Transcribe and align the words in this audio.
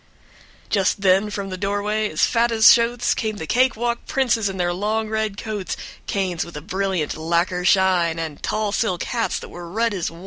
# 0.39 0.41
Just 0.71 1.01
then 1.01 1.29
from 1.29 1.51
the 1.51 1.59
doorway, 1.59 2.09
as 2.09 2.25
fat 2.25 2.51
as 2.51 2.65
shotes, 2.73 3.15
Came 3.15 3.37
the 3.37 3.45
cake 3.45 3.75
walk 3.75 4.07
princes 4.07 4.49
in 4.49 4.57
their 4.57 4.73
long 4.73 5.09
red 5.09 5.37
coats, 5.37 5.77
Canes 6.07 6.43
with 6.43 6.57
a 6.57 6.61
brilliant 6.61 7.15
lacquer 7.15 7.63
shine, 7.63 8.17
And 8.17 8.41
tall 8.41 8.71
silk 8.71 9.03
hats 9.03 9.37
that 9.37 9.49
were 9.49 9.69
red 9.69 9.93
as 9.93 10.09
wine. 10.09 10.19